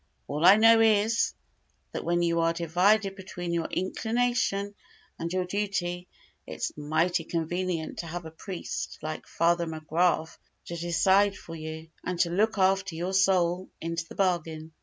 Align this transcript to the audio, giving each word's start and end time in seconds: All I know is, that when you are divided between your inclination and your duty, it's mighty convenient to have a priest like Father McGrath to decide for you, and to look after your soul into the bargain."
All 0.27 0.43
I 0.47 0.55
know 0.55 0.79
is, 0.81 1.35
that 1.91 2.03
when 2.03 2.23
you 2.23 2.39
are 2.39 2.53
divided 2.53 3.15
between 3.15 3.53
your 3.53 3.67
inclination 3.69 4.73
and 5.19 5.31
your 5.31 5.45
duty, 5.45 6.07
it's 6.47 6.75
mighty 6.75 7.23
convenient 7.23 7.99
to 7.99 8.07
have 8.07 8.25
a 8.25 8.31
priest 8.31 8.97
like 9.03 9.27
Father 9.27 9.67
McGrath 9.67 10.39
to 10.65 10.75
decide 10.75 11.37
for 11.37 11.53
you, 11.55 11.89
and 12.03 12.19
to 12.21 12.31
look 12.31 12.57
after 12.57 12.95
your 12.95 13.13
soul 13.13 13.69
into 13.79 14.07
the 14.09 14.15
bargain." 14.15 14.71